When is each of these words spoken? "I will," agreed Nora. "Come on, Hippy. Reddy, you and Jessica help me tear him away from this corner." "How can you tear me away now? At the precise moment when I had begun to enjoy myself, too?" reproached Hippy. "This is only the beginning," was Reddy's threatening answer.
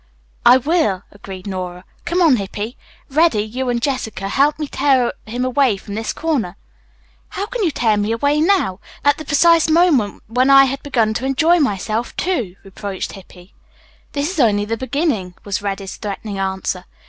"I 0.47 0.57
will," 0.57 1.03
agreed 1.11 1.45
Nora. 1.45 1.85
"Come 2.05 2.23
on, 2.23 2.37
Hippy. 2.37 2.75
Reddy, 3.11 3.43
you 3.43 3.69
and 3.69 3.79
Jessica 3.79 4.29
help 4.29 4.57
me 4.57 4.67
tear 4.67 5.13
him 5.27 5.45
away 5.45 5.77
from 5.77 5.93
this 5.93 6.11
corner." 6.11 6.55
"How 7.29 7.45
can 7.45 7.63
you 7.63 7.69
tear 7.69 7.97
me 7.97 8.11
away 8.11 8.41
now? 8.41 8.79
At 9.05 9.19
the 9.19 9.25
precise 9.25 9.69
moment 9.69 10.23
when 10.25 10.49
I 10.49 10.65
had 10.65 10.81
begun 10.81 11.13
to 11.13 11.25
enjoy 11.25 11.59
myself, 11.59 12.15
too?" 12.17 12.55
reproached 12.63 13.11
Hippy. 13.11 13.53
"This 14.13 14.31
is 14.31 14.39
only 14.39 14.65
the 14.65 14.75
beginning," 14.75 15.35
was 15.43 15.61
Reddy's 15.61 15.97
threatening 15.97 16.39
answer. 16.39 16.85